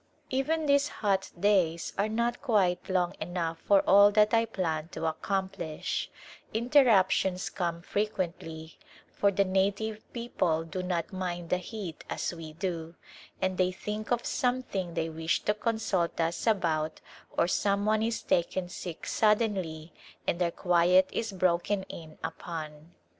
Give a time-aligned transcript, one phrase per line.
[0.31, 5.05] Even these hot days are not quite long enough for all that I plan to
[5.05, 6.09] accomplish;
[6.55, 8.79] interruptions come frequently,
[9.11, 12.95] for the native people do not mind the heat First Hot Season as we do,
[13.43, 16.99] and they think of something they wish to consult us about
[17.37, 19.93] or some one is taken sick suddenly
[20.25, 22.95] and our quiet is broken in upon.